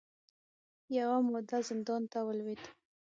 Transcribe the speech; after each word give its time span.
یوه 0.99 1.17
موده 1.29 1.59
زندان 1.69 2.03
ته 2.11 2.19
ولوېد 2.27 2.61